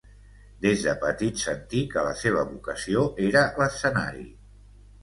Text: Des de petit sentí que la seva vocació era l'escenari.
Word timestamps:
Des 0.65 0.85
de 0.85 0.95
petit 1.03 1.43
sentí 1.43 1.83
que 1.93 2.07
la 2.09 2.17
seva 2.23 2.45
vocació 2.55 3.07
era 3.29 3.47
l'escenari. 3.63 4.29